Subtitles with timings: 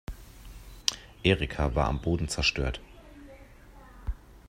[1.21, 2.81] Erika war am Boden zerstört.